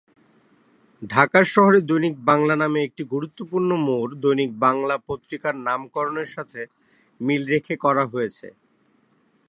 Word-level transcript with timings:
ঢাকার 1.01 1.45
শহরে 1.53 1.79
দৈনিক 1.81 2.15
বাংলা 2.25 2.55
নামে 2.55 2.79
একটি 2.83 3.03
গুরুত্বপূর্ণ 3.13 3.69
মোড় 3.87 4.11
দৈনিক 4.23 4.51
বাংলা 4.59 4.95
পত্রিকার 5.07 5.55
নামকরণের 5.67 6.29
সাথে 6.35 6.61
মিল 7.21 7.41
রেখে 7.45 7.75
করা 7.77 8.03
হয়েছে। 8.05 8.47